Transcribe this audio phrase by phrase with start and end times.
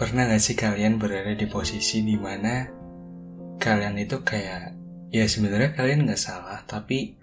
[0.00, 2.64] Pernah gak sih kalian berada di posisi di mana
[3.60, 4.72] kalian itu kayak
[5.12, 7.20] ya sebenarnya kalian gak salah tapi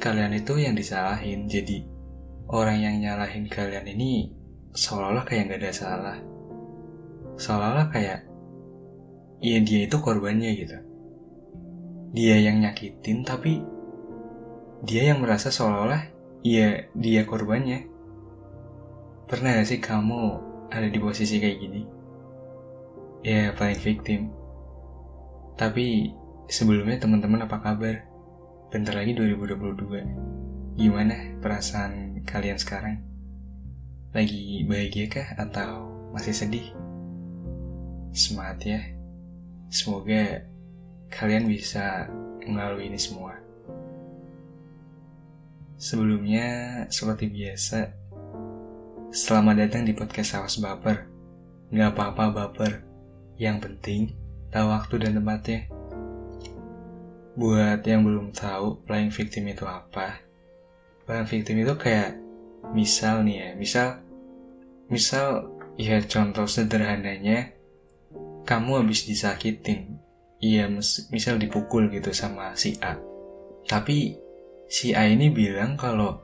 [0.00, 1.44] kalian itu yang disalahin.
[1.44, 1.84] Jadi
[2.48, 4.32] orang yang nyalahin kalian ini
[4.72, 6.18] seolah-olah kayak gak ada salah.
[7.36, 8.24] Seolah-olah kayak
[9.44, 10.80] ya dia itu korbannya gitu.
[12.16, 13.60] Dia yang nyakitin tapi
[14.88, 16.08] dia yang merasa seolah-olah
[16.40, 17.84] ya dia korbannya.
[19.28, 21.82] Pernah gak sih kamu ada di posisi kayak gini.
[23.26, 24.30] Ya, paling victim.
[25.58, 26.14] Tapi
[26.48, 28.06] sebelumnya teman-teman apa kabar?
[28.70, 30.78] Bentar lagi 2022.
[30.78, 33.02] Gimana perasaan kalian sekarang?
[34.14, 36.70] Lagi bahagia kah atau masih sedih?
[38.14, 38.80] Semangat ya.
[39.68, 40.46] Semoga
[41.10, 42.06] kalian bisa
[42.46, 43.36] melalui ini semua.
[45.80, 46.46] Sebelumnya,
[46.92, 47.99] seperti biasa,
[49.10, 51.10] Selamat datang di podcast Awas Baper.
[51.74, 52.86] Gak apa-apa baper.
[53.42, 54.02] Yang penting,
[54.54, 55.66] tahu waktu dan tempatnya.
[57.34, 60.22] Buat yang belum tahu, playing victim itu apa?
[61.10, 62.22] Playing victim itu kayak,
[62.70, 63.98] misal nih ya, misal,
[64.86, 67.50] misal, ya contoh sederhananya,
[68.46, 69.98] kamu habis disakitin.
[70.38, 70.70] Iya,
[71.10, 72.94] misal dipukul gitu sama si A.
[73.66, 74.14] Tapi,
[74.70, 76.22] si A ini bilang kalau,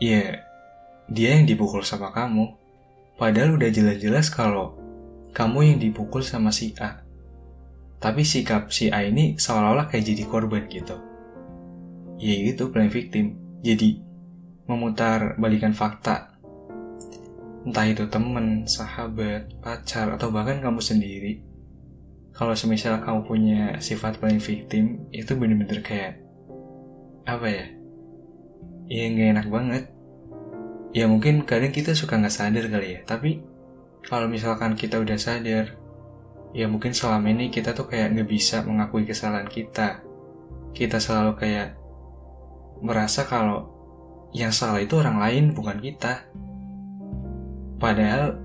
[0.00, 0.51] ya
[1.10, 2.54] dia yang dipukul sama kamu.
[3.18, 4.78] Padahal udah jelas-jelas kalau
[5.32, 7.02] kamu yang dipukul sama si A.
[8.02, 10.98] Tapi sikap si A ini seolah-olah kayak jadi korban gitu.
[12.18, 13.24] Ya gitu, playing victim.
[13.62, 14.02] Jadi,
[14.66, 16.34] memutar balikan fakta.
[17.62, 21.42] Entah itu temen, sahabat, pacar, atau bahkan kamu sendiri.
[22.34, 26.18] Kalau semisal kamu punya sifat playing victim, itu bener-bener kayak,
[27.22, 27.66] apa ya?
[28.90, 29.84] Ya nggak enak banget
[30.92, 33.00] ya mungkin kadang kita suka nggak sadar kali ya.
[33.04, 33.40] Tapi
[34.04, 35.76] kalau misalkan kita udah sadar
[36.52, 40.04] ya mungkin selama ini kita tuh kayak nggak bisa mengakui kesalahan kita.
[40.72, 41.76] Kita selalu kayak
[42.84, 43.72] merasa kalau
[44.32, 46.28] yang salah itu orang lain bukan kita.
[47.80, 48.38] Padahal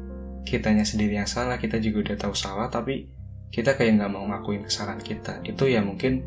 [0.47, 3.11] kitanya sendiri yang salah kita juga udah tahu salah tapi
[3.51, 5.43] kita kayak nggak mau ngakuin kesalahan kita.
[5.43, 6.23] Itu ya mungkin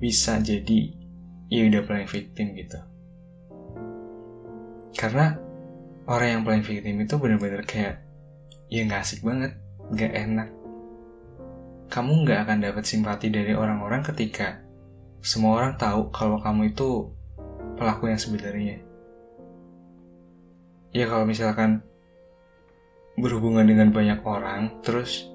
[0.00, 0.80] bisa jadi
[1.52, 2.80] ya udah playing victim gitu.
[4.96, 5.36] Karena
[6.06, 8.02] orang yang paling victim itu bener-bener kayak
[8.66, 9.54] ya nggak asik banget,
[9.92, 10.48] nggak enak.
[11.92, 14.64] Kamu nggak akan dapat simpati dari orang-orang ketika
[15.22, 17.12] semua orang tahu kalau kamu itu
[17.76, 18.80] pelaku yang sebenarnya.
[20.92, 21.84] Ya kalau misalkan
[23.16, 25.28] berhubungan dengan banyak orang, terus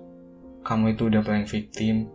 [0.66, 2.10] kamu itu udah paling victim,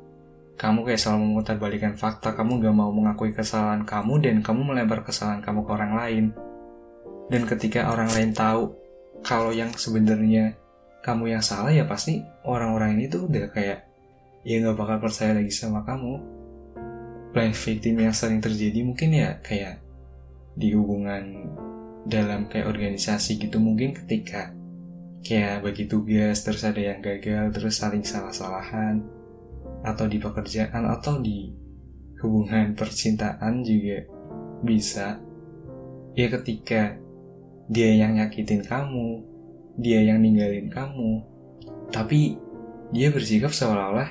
[0.59, 5.03] kamu kayak selalu memutar balikan fakta, kamu gak mau mengakui kesalahan kamu dan kamu melebar
[5.07, 6.25] kesalahan kamu ke orang lain
[7.33, 8.77] dan ketika orang lain tahu
[9.25, 10.53] kalau yang sebenarnya
[11.01, 13.89] kamu yang salah ya pasti orang-orang ini tuh udah kayak
[14.45, 16.21] ya nggak bakal percaya lagi sama kamu.
[17.33, 19.81] Blind victim yang sering terjadi mungkin ya kayak
[20.53, 21.49] di hubungan
[22.05, 24.53] dalam kayak organisasi gitu mungkin ketika
[25.25, 29.01] kayak bagi tugas terus ada yang gagal terus saling salah-salahan
[29.81, 31.49] atau di pekerjaan atau di
[32.21, 34.05] hubungan percintaan juga
[34.61, 35.17] bisa
[36.13, 37.02] ya ketika
[37.71, 39.23] dia yang nyakitin kamu,
[39.79, 41.23] dia yang ninggalin kamu,
[41.93, 42.41] tapi
[42.93, 44.11] dia bersikap seolah-olah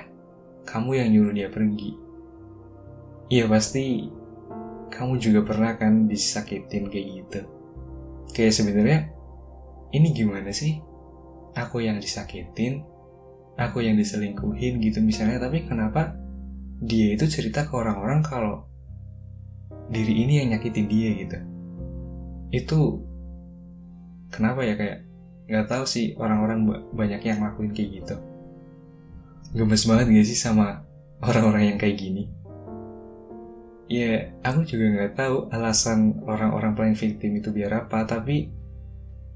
[0.66, 1.92] kamu yang nyuruh dia pergi.
[3.32, 4.10] Iya pasti
[4.92, 7.40] kamu juga pernah kan disakitin kayak gitu.
[8.32, 8.98] Kayak sebenarnya
[9.92, 10.80] ini gimana sih?
[11.52, 12.84] Aku yang disakitin,
[13.60, 16.16] aku yang diselingkuhin gitu misalnya, tapi kenapa
[16.80, 18.66] dia itu cerita ke orang-orang kalau
[19.92, 21.38] diri ini yang nyakitin dia gitu.
[22.52, 22.80] Itu
[24.32, 25.04] kenapa ya kayak
[25.46, 26.64] nggak tahu sih orang-orang
[26.96, 28.16] banyak yang ngelakuin kayak gitu.
[29.52, 30.80] Gemes banget gak sih sama
[31.20, 32.24] orang-orang yang kayak gini?
[33.92, 38.48] Ya aku juga nggak tahu alasan orang-orang paling victim itu biar apa tapi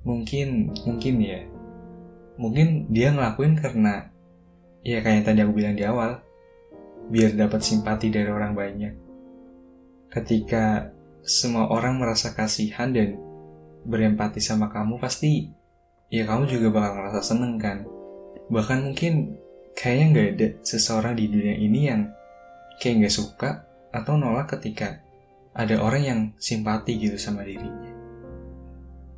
[0.09, 1.44] mungkin mungkin ya.
[2.41, 4.09] Mungkin dia ngelakuin karena
[4.81, 6.25] ya kayak tadi aku bilang di awal
[7.12, 8.94] biar dapat simpati dari orang banyak.
[10.09, 13.21] Ketika semua orang merasa kasihan dan
[13.87, 15.49] berempati sama kamu pasti
[16.11, 17.87] ya kamu juga bakal ngerasa seneng kan.
[18.50, 19.38] Bahkan mungkin
[19.79, 22.11] kayaknya nggak ada seseorang di dunia ini yang
[22.83, 23.50] kayak nggak suka
[23.94, 25.00] atau nolak ketika
[25.56, 27.94] ada orang yang simpati gitu sama dirinya.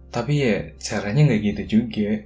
[0.09, 2.25] Tapi ya caranya nggak gitu juga.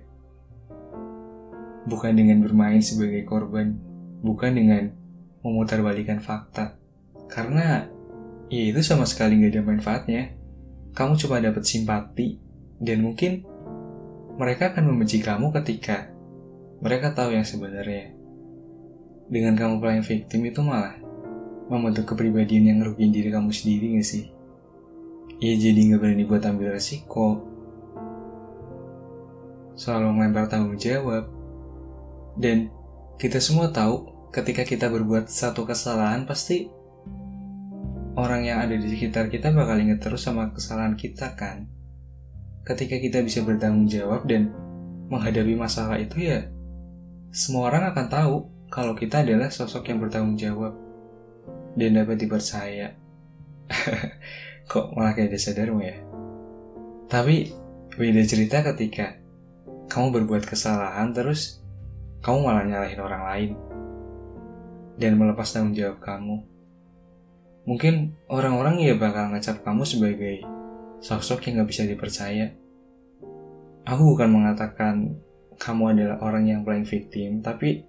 [1.83, 3.75] Bukan dengan bermain sebagai korban
[4.23, 4.94] bukan dengan
[5.43, 6.79] memutarbalikan fakta.
[7.27, 7.91] Karena
[8.47, 10.23] ya itu sama sekali nggak ada manfaatnya
[10.93, 12.37] kamu cuma dapat simpati
[12.77, 13.49] dan mungkin
[14.37, 16.12] mereka akan membenci kamu ketika
[16.83, 18.12] mereka tahu yang sebenarnya.
[19.33, 20.99] Dengan kamu playing victim itu malah
[21.71, 24.25] membentuk kepribadian yang ngerugiin diri kamu sendiri gak sih?
[25.41, 27.41] Ya jadi gak berani buat ambil resiko.
[29.79, 31.31] Selalu melempar tanggung jawab.
[32.37, 32.69] Dan
[33.17, 36.69] kita semua tahu ketika kita berbuat satu kesalahan pasti
[38.17, 41.69] orang yang ada di sekitar kita bakal inget terus sama kesalahan kita kan.
[42.62, 44.53] Ketika kita bisa bertanggung jawab dan
[45.11, 46.47] menghadapi masalah itu ya
[47.32, 48.35] semua orang akan tahu
[48.69, 50.76] kalau kita adalah sosok yang bertanggung jawab
[51.76, 52.93] dan dapat dipercaya.
[54.70, 55.97] Kok malah kayak desa Dharma ya?
[57.08, 57.49] Tapi
[57.93, 59.17] beda cerita ketika
[59.88, 61.61] kamu berbuat kesalahan terus
[62.25, 63.50] kamu malah nyalahin orang lain
[64.97, 66.52] dan melepas tanggung jawab kamu.
[67.62, 70.43] Mungkin orang-orang ya bakal ngecap kamu sebagai
[70.99, 72.55] sosok yang gak bisa dipercaya.
[73.87, 75.19] Aku bukan mengatakan
[75.59, 77.87] kamu adalah orang yang paling victim, tapi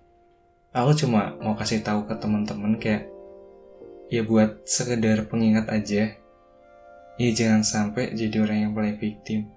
[0.74, 3.10] aku cuma mau kasih tahu ke teman-teman kayak
[4.14, 6.18] ya buat sekedar pengingat aja.
[7.18, 9.50] Ya jangan sampai jadi orang yang paling victim.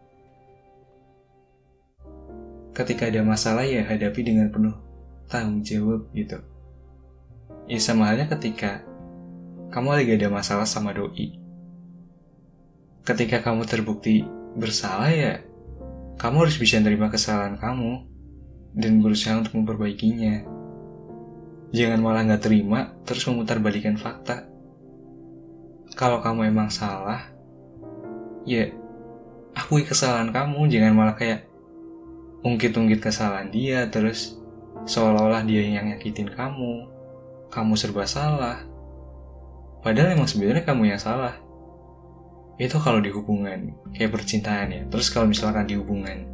[2.76, 4.76] Ketika ada masalah ya hadapi dengan penuh
[5.28, 6.40] tanggung jawab gitu.
[7.64, 8.84] Ya sama halnya ketika
[9.70, 11.36] kamu lagi ada masalah sama doi.
[13.06, 14.26] Ketika kamu terbukti
[14.56, 15.32] bersalah ya
[16.16, 18.08] kamu harus bisa menerima kesalahan kamu
[18.72, 20.44] dan berusaha untuk memperbaikinya.
[21.76, 24.48] Jangan malah nggak terima terus memutarbalikan fakta.
[25.96, 27.32] Kalau kamu emang salah,
[28.44, 28.68] ya
[29.56, 30.68] akui kesalahan kamu.
[30.72, 31.48] Jangan malah kayak
[32.44, 34.36] ungkit-ungkit kesalahan dia terus
[34.88, 36.88] seolah-olah dia yang nyakitin kamu.
[37.52, 38.75] Kamu serba salah.
[39.86, 41.38] Padahal emang sebenarnya kamu yang salah.
[42.58, 44.82] Itu kalau di hubungan kayak percintaan ya.
[44.90, 46.26] Terus kalau misalkan di hubungan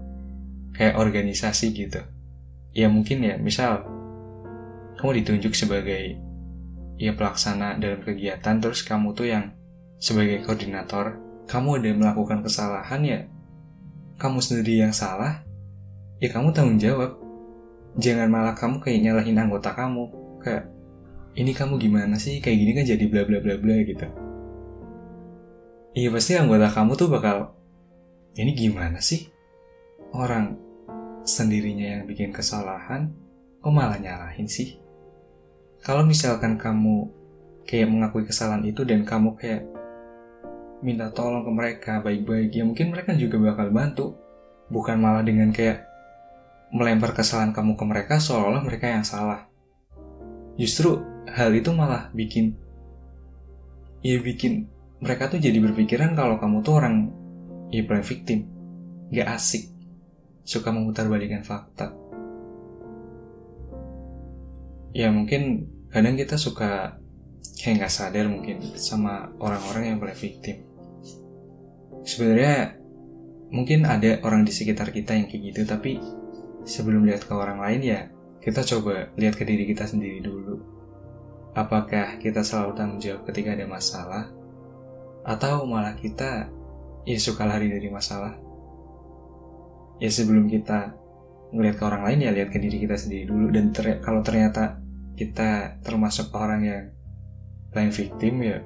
[0.72, 2.00] kayak organisasi gitu
[2.72, 3.84] ya mungkin ya misal
[4.96, 6.16] kamu ditunjuk sebagai
[6.96, 9.52] ya pelaksana dalam kegiatan terus kamu tuh yang
[10.00, 13.20] sebagai koordinator kamu ada melakukan kesalahan ya
[14.16, 15.44] kamu sendiri yang salah
[16.18, 17.20] ya kamu tanggung jawab.
[17.92, 20.08] Jangan malah kamu kayak nyalahin anggota kamu
[20.40, 20.71] kayak
[21.32, 22.44] ini kamu gimana sih?
[22.44, 24.06] Kayak gini kan jadi bla bla bla bla gitu.
[25.92, 27.52] Iya pasti anggota kamu tuh bakal
[28.36, 29.28] ini gimana sih?
[30.12, 30.60] Orang
[31.24, 33.12] sendirinya yang bikin kesalahan
[33.60, 34.80] kok malah nyalahin sih?
[35.80, 37.08] Kalau misalkan kamu
[37.68, 39.62] kayak mengakui kesalahan itu dan kamu kayak
[40.82, 44.06] minta tolong ke mereka baik-baik ya mungkin mereka juga bakal bantu.
[44.72, 45.84] Bukan malah dengan kayak
[46.72, 49.44] melempar kesalahan kamu ke mereka seolah-olah mereka yang salah.
[50.56, 52.54] Justru hal itu malah bikin
[54.04, 54.68] ya bikin
[55.02, 57.10] mereka tuh jadi berpikiran kalau kamu tuh orang
[57.72, 58.46] ya paling victim,
[59.10, 59.72] gak asik,
[60.44, 61.08] suka memutar
[61.42, 61.90] fakta.
[64.92, 67.00] Ya mungkin kadang kita suka
[67.58, 70.62] kayak nggak sadar mungkin sama orang-orang yang paling victim.
[72.04, 72.76] Sebenarnya
[73.50, 75.96] mungkin ada orang di sekitar kita yang kayak gitu, tapi
[76.68, 78.00] sebelum lihat ke orang lain ya
[78.38, 80.81] kita coba lihat ke diri kita sendiri dulu.
[81.52, 84.24] Apakah kita selalu tanggung jawab ketika ada masalah?
[85.20, 86.48] Atau malah kita
[87.04, 88.32] ya suka lari dari masalah.
[90.00, 90.96] Ya sebelum kita
[91.52, 94.80] ngeliat ke orang lain ya lihat ke diri kita sendiri dulu dan ter kalau ternyata
[95.12, 96.84] kita termasuk orang yang
[97.76, 98.58] lain victim ya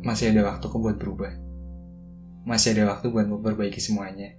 [0.00, 1.32] masih ada waktu kok buat berubah.
[2.48, 4.32] Masih ada waktu buat memperbaiki semuanya.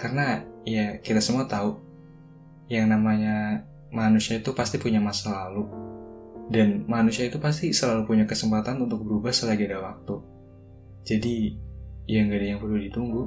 [0.00, 1.76] Karena ya kita semua tahu
[2.72, 5.89] yang namanya manusia itu pasti punya masa lalu
[6.50, 10.18] dan manusia itu pasti selalu punya kesempatan untuk berubah selagi ada waktu.
[11.06, 11.54] Jadi,
[12.10, 13.22] ya nggak ada yang perlu ditunggu.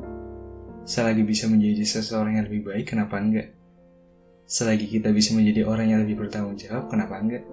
[0.84, 3.56] Selagi bisa menjadi seseorang yang lebih baik, kenapa enggak?
[4.44, 7.48] Selagi kita bisa menjadi orang yang lebih bertanggung jawab, kenapa enggak?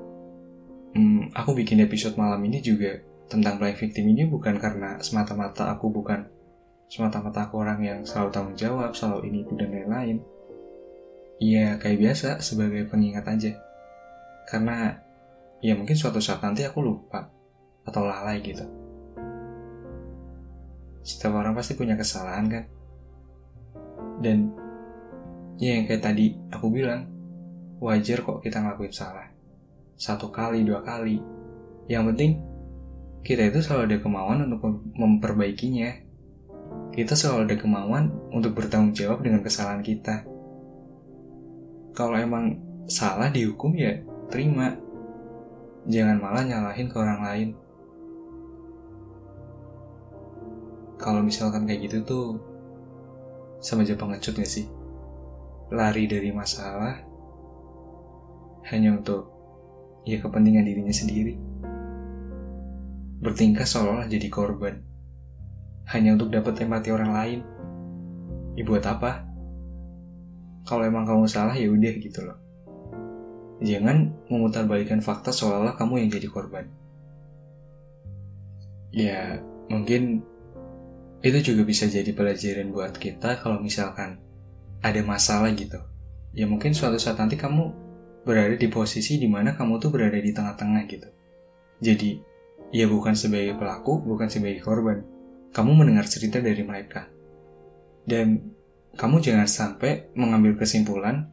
[0.99, 2.99] Hmm, aku bikin episode malam ini juga
[3.31, 6.27] tentang playing victim ini bukan karena semata-mata aku bukan
[6.91, 10.19] semata-mata aku orang yang selalu tanggung jawab, selalu ini itu dan lain-lain.
[11.39, 13.55] Iya, kayak biasa sebagai pengingat aja.
[14.51, 14.99] Karena
[15.61, 17.29] ya mungkin suatu saat nanti aku lupa
[17.85, 18.65] atau lalai gitu.
[21.01, 22.65] Setiap orang pasti punya kesalahan kan?
[24.21, 24.53] Dan
[25.57, 27.09] ya yang kayak tadi aku bilang,
[27.81, 29.29] wajar kok kita ngelakuin salah.
[29.97, 31.21] Satu kali, dua kali.
[31.89, 32.33] Yang penting
[33.21, 34.61] kita itu selalu ada kemauan untuk
[34.97, 35.93] memperbaikinya.
[36.93, 40.25] Kita selalu ada kemauan untuk bertanggung jawab dengan kesalahan kita.
[41.93, 44.01] Kalau emang salah dihukum ya
[44.31, 44.79] terima
[45.91, 47.49] Jangan malah nyalahin ke orang lain.
[51.03, 52.27] Kalau misalkan kayak gitu tuh
[53.59, 54.71] sama aja pengecut gak sih?
[55.71, 56.99] lari dari masalah
[58.75, 59.31] hanya untuk
[60.03, 61.39] ya kepentingan dirinya sendiri.
[63.23, 64.83] Bertingkah seolah-olah jadi korban
[65.95, 67.41] hanya untuk dapat empati orang lain.
[68.59, 69.27] Ya buat apa?
[70.67, 72.39] Kalau emang kamu salah ya udah gitu loh.
[73.61, 76.65] Jangan memutarbalikkan fakta seolah-olah kamu yang jadi korban.
[78.91, 79.39] Ya,
[79.69, 80.25] mungkin
[81.21, 84.17] itu juga bisa jadi pelajaran buat kita kalau misalkan
[84.81, 85.77] ada masalah gitu.
[86.33, 87.71] Ya mungkin suatu saat nanti kamu
[88.25, 91.09] berada di posisi di mana kamu tuh berada di tengah-tengah gitu.
[91.81, 92.21] Jadi,
[92.73, 95.05] ya bukan sebagai pelaku, bukan sebagai korban.
[95.53, 97.09] Kamu mendengar cerita dari mereka.
[98.05, 98.53] Dan
[98.97, 101.29] kamu jangan sampai mengambil kesimpulan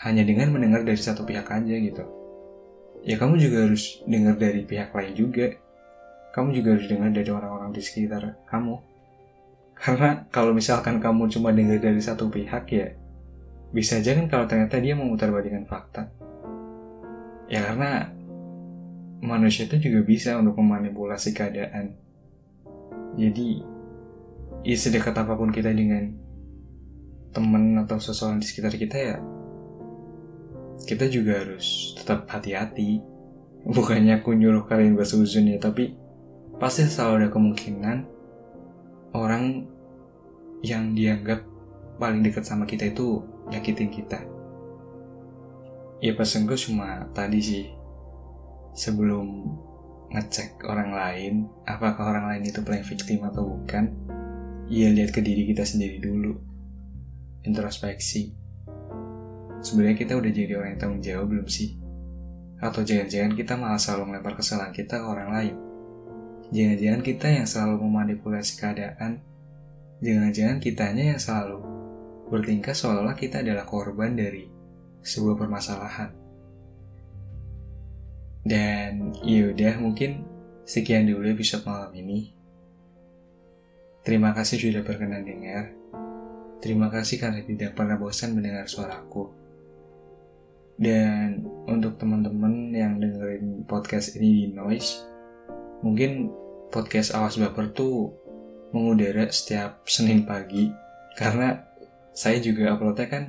[0.00, 2.04] hanya dengan mendengar dari satu pihak aja gitu.
[3.04, 5.56] Ya kamu juga harus dengar dari pihak lain juga
[6.30, 8.78] kamu juga harus dengar dari orang-orang di sekitar kamu.
[9.74, 12.94] Karena kalau misalkan kamu cuma dengar dari satu pihak ya,
[13.74, 16.06] bisa aja kan kalau ternyata dia memutarbalikan fakta.
[17.50, 18.14] Ya karena
[19.18, 21.98] manusia itu juga bisa untuk memanipulasi keadaan.
[23.18, 23.66] Jadi,
[24.62, 26.14] ya sedekat apa pun kita dengan
[27.34, 29.16] teman atau seseorang di sekitar kita ya,
[30.86, 33.00] kita juga harus tetap hati-hati.
[33.60, 35.92] Bukannya aku nyuruh kalian bersuzun ya, tapi
[36.56, 37.98] pasti selalu ada kemungkinan
[39.16, 39.68] orang
[40.60, 41.44] yang dianggap
[42.00, 43.20] paling dekat sama kita itu
[43.52, 44.20] nyakitin kita.
[46.00, 47.66] Ya pesan gue cuma tadi sih,
[48.72, 49.44] sebelum
[50.10, 51.34] ngecek orang lain,
[51.68, 53.92] apakah orang lain itu playing victim atau bukan,
[54.72, 56.40] ya lihat ke diri kita sendiri dulu.
[57.44, 58.39] Introspeksi.
[59.60, 61.76] Sebenarnya kita udah jadi orang yang tanggung jawab belum sih?
[62.60, 65.54] Atau jangan-jangan kita malah selalu melempar kesalahan kita ke orang lain?
[66.50, 69.20] Jangan-jangan kita yang selalu memanipulasi keadaan.
[70.00, 71.60] Jangan-jangan kitanya yang selalu
[72.32, 74.48] bertingkah seolah-olah kita adalah korban dari
[75.04, 76.10] sebuah permasalahan.
[78.40, 80.24] Dan yaudah mungkin
[80.64, 82.32] sekian dulu episode malam ini.
[84.00, 85.76] Terima kasih sudah berkenan dengar.
[86.60, 89.39] Terima kasih karena tidak pernah bosan mendengar suaraku.
[90.80, 95.04] Dan untuk teman-teman yang dengerin podcast ini di Noise,
[95.84, 96.32] mungkin
[96.72, 98.16] podcast Awas Baper tuh
[98.72, 100.72] mengudara setiap Senin pagi.
[101.20, 101.60] Karena
[102.16, 103.24] saya juga uploadnya kan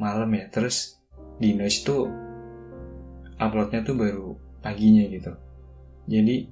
[0.00, 0.48] malam ya.
[0.48, 0.96] Terus
[1.36, 2.08] di Noise tuh
[3.36, 4.32] uploadnya tuh baru
[4.64, 5.36] paginya gitu.
[6.08, 6.48] Jadi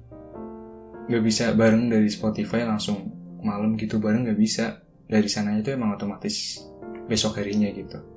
[1.09, 3.09] nggak bisa bareng dari Spotify langsung
[3.41, 3.97] malam gitu.
[3.97, 4.77] Bareng nggak bisa.
[5.09, 6.61] Dari sana itu emang otomatis
[7.09, 8.14] besok harinya gitu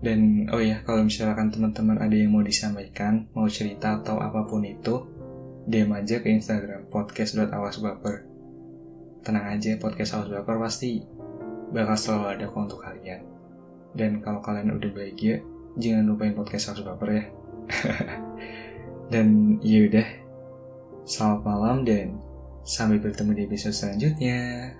[0.00, 4.64] dan oh ya kalau misalkan teman-teman ada yang mau disampaikan mau cerita atau apa pun
[4.64, 5.04] itu
[5.68, 8.26] DM aja ke Instagram podcast.awasbaper.
[9.20, 11.04] Tenang aja, podcast Awas Baper pasti
[11.70, 13.20] bakal selalu ada kok untuk kalian.
[13.92, 15.44] Dan kalau kalian udah bahagia,
[15.76, 17.24] jangan lupain podcast Awas Baper ya.
[19.12, 20.08] dan yaudah,
[21.04, 22.16] selamat malam dan
[22.64, 24.72] sampai bertemu di episode selanjutnya.